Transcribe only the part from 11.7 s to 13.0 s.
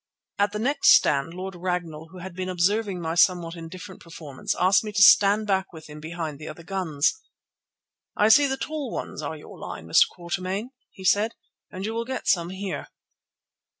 you will get some here."